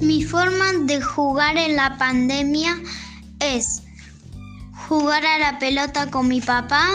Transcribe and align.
Mi 0.00 0.22
forma 0.22 0.72
de 0.84 1.02
jugar 1.02 1.56
en 1.56 1.76
la 1.76 1.96
pandemia 1.98 2.80
es 3.40 3.82
jugar 4.88 5.24
a 5.26 5.38
la 5.38 5.58
pelota 5.58 6.08
con 6.10 6.28
mi 6.28 6.40
papá, 6.40 6.86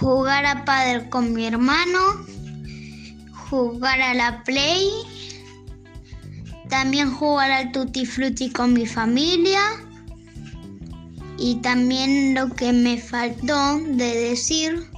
jugar 0.00 0.46
a 0.46 0.64
padre 0.64 1.10
con 1.10 1.32
mi 1.32 1.46
hermano, 1.46 1.98
jugar 3.50 4.00
a 4.00 4.14
la 4.14 4.44
play, 4.44 4.88
también 6.68 7.12
jugar 7.12 7.50
al 7.50 7.72
tutti 7.72 8.06
frutti 8.06 8.50
con 8.50 8.72
mi 8.72 8.86
familia 8.86 9.60
y 11.38 11.56
también 11.56 12.34
lo 12.34 12.48
que 12.50 12.72
me 12.72 12.98
faltó 12.98 13.78
de 13.78 14.30
decir 14.30 14.88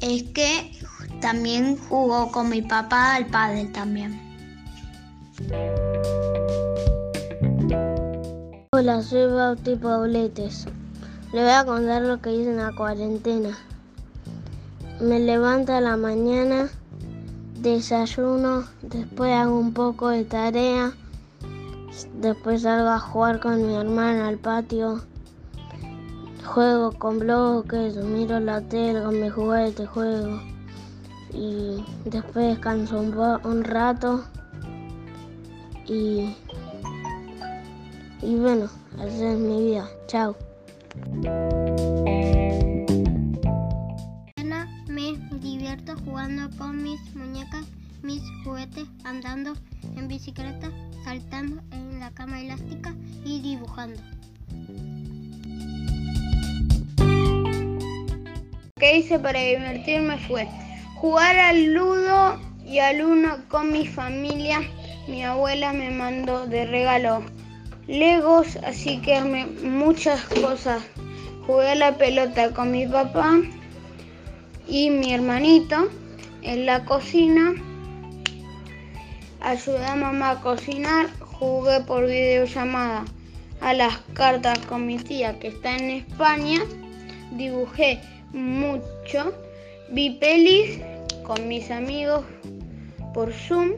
es 0.00 0.22
que 0.34 0.72
también 1.20 1.76
jugó 1.88 2.32
con 2.32 2.48
mi 2.48 2.62
papá 2.62 3.14
al 3.14 3.26
padre 3.26 3.66
también. 3.66 4.21
Hola, 8.70 9.02
soy 9.02 9.32
Bauti 9.32 9.76
Pauletes. 9.76 10.66
Le 11.32 11.40
voy 11.40 11.52
a 11.52 11.64
contar 11.64 12.02
lo 12.02 12.20
que 12.20 12.34
hice 12.34 12.50
en 12.50 12.58
la 12.58 12.72
cuarentena. 12.76 13.56
Me 15.00 15.20
levanto 15.20 15.72
a 15.72 15.80
la 15.80 15.96
mañana, 15.96 16.68
desayuno, 17.58 18.64
después 18.82 19.32
hago 19.32 19.58
un 19.58 19.72
poco 19.72 20.10
de 20.10 20.24
tarea, 20.24 20.92
después 22.20 22.60
salgo 22.60 22.90
a 22.90 22.98
jugar 22.98 23.40
con 23.40 23.66
mi 23.66 23.74
hermana 23.74 24.28
al 24.28 24.36
patio, 24.36 25.00
juego 26.44 26.92
con 26.92 27.20
bloques, 27.20 27.96
miro 27.96 28.38
la 28.38 28.60
tele 28.60 29.02
con 29.02 29.18
mi 29.18 29.30
juguete, 29.30 29.86
juego 29.86 30.42
y 31.32 31.82
después 32.04 32.48
descanso 32.48 33.00
un 33.00 33.64
rato 33.64 34.24
y, 35.92 36.36
y 38.22 38.34
bueno, 38.36 38.68
así 38.98 39.24
es 39.24 39.38
mi 39.38 39.66
vida. 39.66 39.88
Chao. 40.06 40.36
Me 44.88 45.16
divierto 45.38 45.94
jugando 46.04 46.54
con 46.58 46.82
mis 46.82 47.00
muñecas, 47.14 47.64
mis 48.02 48.22
juguetes, 48.44 48.84
andando 49.04 49.54
en 49.96 50.06
bicicleta, 50.06 50.70
saltando 51.04 51.62
en 51.72 51.98
la 51.98 52.10
cama 52.10 52.40
elástica 52.40 52.94
y 53.24 53.40
dibujando. 53.40 54.00
Lo 58.76 58.80
que 58.80 58.98
hice 58.98 59.18
para 59.18 59.40
divertirme 59.40 60.18
fue 60.18 60.46
jugar 60.96 61.38
al 61.38 61.72
ludo 61.72 62.38
y 62.66 62.78
al 62.78 63.02
uno 63.02 63.36
con 63.48 63.72
mi 63.72 63.86
familia. 63.86 64.60
Mi 65.08 65.24
abuela 65.24 65.72
me 65.72 65.90
mandó 65.90 66.46
de 66.46 66.64
regalo 66.64 67.22
legos, 67.88 68.56
así 68.64 68.98
que 68.98 69.16
armé 69.16 69.46
muchas 69.46 70.22
cosas. 70.24 70.82
Jugué 71.46 71.70
a 71.70 71.74
la 71.74 71.98
pelota 71.98 72.52
con 72.52 72.70
mi 72.70 72.86
papá 72.86 73.40
y 74.68 74.90
mi 74.90 75.12
hermanito 75.12 75.88
en 76.42 76.66
la 76.66 76.84
cocina. 76.84 77.52
Ayudé 79.40 79.84
a 79.84 79.96
mamá 79.96 80.30
a 80.30 80.40
cocinar, 80.40 81.08
jugué 81.18 81.80
por 81.80 82.06
videollamada 82.06 83.04
a 83.60 83.74
las 83.74 83.98
cartas 84.14 84.58
con 84.60 84.86
mi 84.86 84.98
tía 84.98 85.38
que 85.40 85.48
está 85.48 85.76
en 85.76 85.90
España. 85.90 86.60
Dibujé 87.32 88.00
mucho, 88.32 89.34
vi 89.90 90.10
pelis 90.10 90.78
con 91.24 91.48
mis 91.48 91.72
amigos 91.72 92.24
por 93.12 93.32
Zoom, 93.32 93.72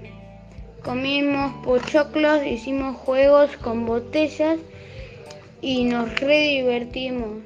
comimos 0.84 1.52
pochoclos, 1.64 2.44
hicimos 2.44 2.96
juegos 2.96 3.56
con 3.56 3.86
botellas 3.86 4.58
y 5.62 5.84
nos 5.84 6.20
re 6.20 6.40
divertimos. 6.40 7.42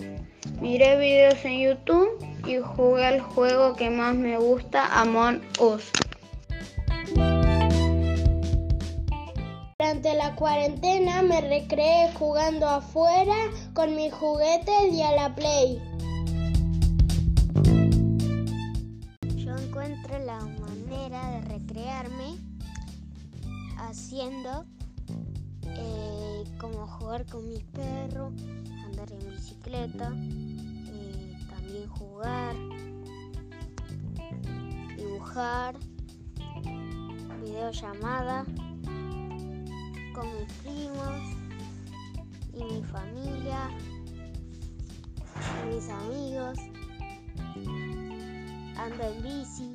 Miré 0.60 0.98
videos 0.98 1.44
en 1.44 1.60
YouTube 1.60 2.26
y 2.46 2.58
jugué 2.58 3.06
al 3.06 3.20
juego 3.20 3.76
que 3.76 3.90
más 3.90 4.16
me 4.16 4.36
gusta, 4.36 5.00
Among 5.00 5.40
Us. 5.60 5.84
Durante 9.78 10.14
la 10.14 10.34
cuarentena 10.34 11.22
me 11.22 11.40
recreé 11.40 12.10
jugando 12.14 12.68
afuera 12.68 13.36
con 13.72 13.94
mis 13.94 14.12
juguetes 14.12 14.92
y 14.92 15.02
a 15.02 15.12
la 15.12 15.34
play. 15.36 15.80
Yo 19.36 19.56
encuentro 19.56 20.18
la 20.18 20.40
manera 20.40 21.30
de 21.30 21.40
recrearme 21.42 22.57
haciendo 23.78 24.64
eh, 25.62 26.44
como 26.58 26.86
jugar 26.86 27.24
con 27.26 27.48
mis 27.48 27.62
perros, 27.64 28.32
andar 28.84 29.10
en 29.12 29.30
bicicleta, 29.30 30.12
eh, 30.16 31.38
también 31.48 31.88
jugar, 31.88 32.56
dibujar, 34.96 35.76
videollamada 37.42 38.44
con 40.14 40.26
mis 40.36 40.52
primos 40.62 41.20
y 42.54 42.64
mi 42.64 42.82
familia, 42.82 43.70
y 45.64 45.74
mis 45.74 45.88
amigos, 45.88 46.58
ando 48.76 49.04
en 49.04 49.22
bici. 49.22 49.72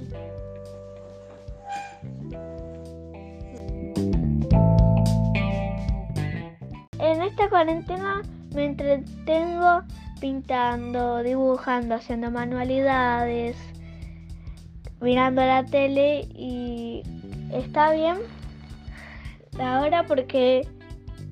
Esta 7.34 7.50
cuarentena 7.50 8.22
me 8.54 8.66
entretengo 8.66 9.82
pintando, 10.22 11.24
dibujando, 11.24 11.96
haciendo 11.96 12.30
manualidades, 12.30 13.58
mirando 15.02 15.42
la 15.42 15.66
tele 15.66 16.28
y 16.36 17.02
está 17.52 17.92
bien 17.92 18.18
ahora 19.60 20.04
porque 20.04 20.68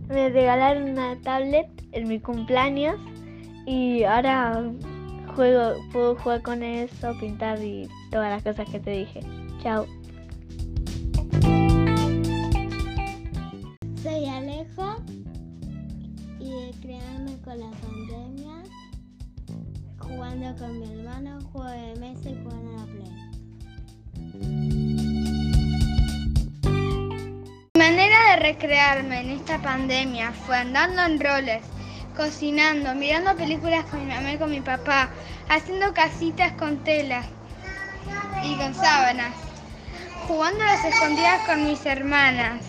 me 0.07 0.29
regalaron 0.29 0.89
una 0.89 1.15
tablet 1.21 1.67
en 1.91 2.07
mi 2.07 2.19
cumpleaños 2.19 2.95
y 3.67 4.03
ahora 4.03 4.71
juego, 5.35 5.75
puedo 5.93 6.15
jugar 6.15 6.41
con 6.41 6.63
eso, 6.63 7.15
pintar 7.19 7.61
y 7.61 7.87
todas 8.09 8.31
las 8.31 8.41
cosas 8.41 8.67
que 8.71 8.79
te 8.79 8.89
dije. 8.89 9.19
Chao. 9.61 9.85
Crearme 16.81 17.37
con 17.43 17.59
la 17.59 17.69
pandemia, 17.77 18.63
jugando 19.99 20.55
con 20.57 20.79
mi 20.79 20.91
hermano, 20.91 21.39
juego 21.51 21.69
de 21.69 21.99
mesa 21.99 22.29
y 22.29 22.35
jugando 22.43 22.71
a 22.71 22.77
la 22.79 22.85
play. 22.85 23.11
Mi 27.75 27.79
manera 27.79 28.31
de 28.31 28.35
recrearme 28.37 29.21
en 29.21 29.29
esta 29.29 29.61
pandemia 29.61 30.31
fue 30.31 30.57
andando 30.57 31.03
en 31.03 31.19
roles, 31.19 31.61
cocinando, 32.15 32.95
mirando 32.95 33.35
películas 33.35 33.85
con 33.85 33.99
mi 33.99 34.11
mamá 34.11 34.33
y 34.33 34.37
con 34.37 34.49
mi 34.49 34.61
papá, 34.61 35.09
haciendo 35.49 35.93
casitas 35.93 36.53
con 36.53 36.83
telas 36.83 37.27
y 38.43 38.55
con 38.55 38.73
sábanas, 38.73 39.35
jugando 40.27 40.63
a 40.63 40.67
las 40.67 40.85
escondidas 40.85 41.45
con 41.47 41.63
mis 41.63 41.85
hermanas, 41.85 42.63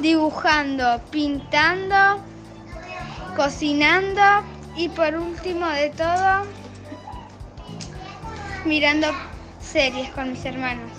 dibujando, 0.00 1.00
pintando, 1.10 2.29
cocinando 3.36 4.20
y 4.76 4.88
por 4.88 5.14
último 5.14 5.66
de 5.68 5.90
todo, 5.90 6.44
mirando 8.64 9.08
series 9.60 10.10
con 10.10 10.32
mis 10.32 10.44
hermanos. 10.44 10.90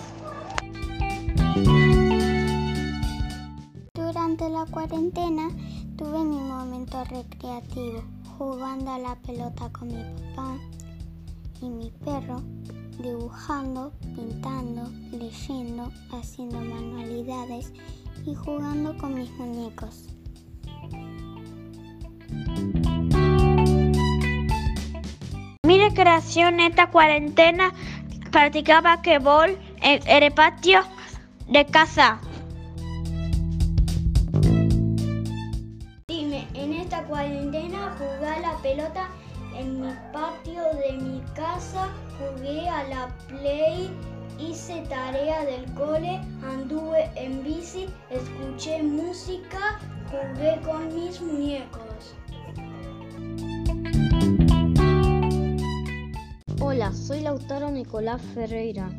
Durante 3.94 4.48
la 4.48 4.64
cuarentena 4.66 5.48
tuve 5.96 6.24
mi 6.24 6.38
momento 6.38 7.04
recreativo, 7.04 8.02
jugando 8.38 8.92
a 8.92 8.98
la 8.98 9.16
pelota 9.16 9.68
con 9.70 9.88
mi 9.88 10.02
papá 10.34 10.56
y 11.60 11.68
mi 11.68 11.90
perro, 12.04 12.42
dibujando, 13.02 13.92
pintando, 14.14 14.88
leyendo, 15.12 15.90
haciendo 16.12 16.60
manualidades 16.60 17.72
y 18.26 18.34
jugando 18.34 18.96
con 18.98 19.14
mis 19.14 19.30
muñecos. 19.32 20.08
Mi 25.64 25.78
recreación 25.78 26.60
en 26.60 26.72
esta 26.72 26.90
cuarentena 26.90 27.72
practicaba 28.30 28.96
basquetbol 28.96 29.58
en 29.80 30.22
el 30.22 30.32
patio 30.32 30.80
de 31.48 31.64
casa. 31.66 32.20
Dime, 36.08 36.46
en 36.54 36.72
esta 36.74 37.02
cuarentena 37.04 37.96
jugué 37.98 38.28
a 38.28 38.40
la 38.40 38.56
pelota 38.62 39.08
en 39.56 39.80
mi 39.80 39.92
patio 40.12 40.62
de 40.74 40.92
mi 40.92 41.20
casa, 41.34 41.88
jugué 42.18 42.68
a 42.68 42.84
la 42.84 43.08
play 43.28 43.90
hice 44.38 44.82
tarea 44.88 45.44
del 45.44 45.64
cole, 45.74 46.20
anduve 46.42 47.10
en 47.16 47.42
bici, 47.44 47.86
escuché 48.10 48.82
música, 48.82 49.78
jugué 50.10 50.60
con 50.62 50.94
mis 50.94 51.20
muñecos. 51.20 51.91
Soy 56.90 57.20
Lautaro 57.20 57.70
Nicolás 57.70 58.20
Ferreira. 58.34 58.90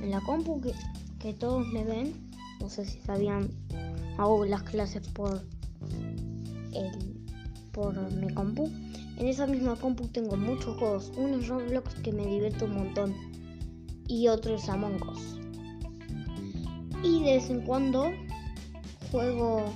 En 0.00 0.12
la 0.12 0.20
compu 0.20 0.60
que, 0.60 0.72
que 1.18 1.34
todos 1.34 1.66
me 1.66 1.82
ven, 1.82 2.14
no 2.60 2.68
sé 2.70 2.86
si 2.86 3.00
sabían, 3.00 3.50
hago 4.18 4.44
las 4.44 4.62
clases 4.62 5.06
por 5.08 5.42
el, 6.72 7.26
por 7.72 8.00
mi 8.12 8.32
compu. 8.32 8.70
En 9.18 9.26
esa 9.26 9.48
misma 9.48 9.74
compu 9.74 10.06
tengo 10.06 10.36
muchos 10.36 10.78
juegos. 10.78 11.12
Uno 11.16 11.38
es 11.38 11.48
Roblox 11.48 11.94
que 12.02 12.12
me 12.12 12.24
divierte 12.24 12.66
un 12.66 12.76
montón 12.76 13.14
y 14.06 14.28
otro 14.28 14.54
es 14.54 14.68
Among 14.68 15.02
Us. 15.02 15.36
Y 17.02 17.24
de 17.24 17.34
vez 17.34 17.50
en 17.50 17.62
cuando 17.62 18.12
juego 19.10 19.74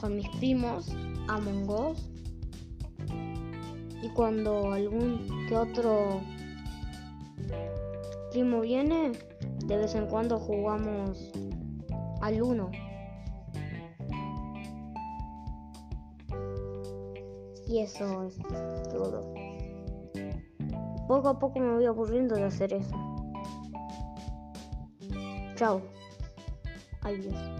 con 0.00 0.16
mis 0.16 0.28
primos 0.38 0.88
Among 1.28 1.70
Us. 1.70 1.98
Y 4.02 4.08
cuando 4.08 4.72
algún 4.72 5.46
que 5.48 5.56
otro 5.56 6.20
primo 8.30 8.60
viene, 8.60 9.12
de 9.66 9.76
vez 9.76 9.94
en 9.94 10.06
cuando 10.06 10.38
jugamos 10.38 11.30
al 12.20 12.42
uno. 12.42 12.70
Y 17.66 17.78
eso 17.78 18.24
es 18.24 18.36
todo. 18.88 19.32
Poco 21.06 21.28
a 21.28 21.38
poco 21.38 21.60
me 21.60 21.72
voy 21.72 21.86
aburriendo 21.86 22.34
de 22.34 22.44
hacer 22.44 22.72
eso. 22.72 22.94
Chao. 25.56 25.82
Adiós. 27.02 27.59